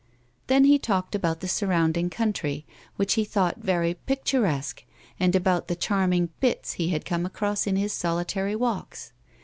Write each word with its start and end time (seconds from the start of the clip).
Then 0.47 0.63
he 0.63 0.79
talked 0.79 1.13
about 1.13 1.41
the 1.41 1.47
surrounding 1.47 2.09
country, 2.09 2.65
which 2.95 3.13
he 3.13 3.23
thought 3.23 3.59
very" 3.59 3.93
picturesque," 4.07 4.83
and 5.19 5.35
about 5.35 5.67
the 5.67 5.75
charming" 5.75 6.29
bits" 6.39 6.73
he 6.81 6.89
had 6.89 7.05
come 7.05 7.23
across 7.23 7.67
in 7.67 7.75
his 7.75 7.93
solitary 7.93 8.55
walks. 8.55 9.13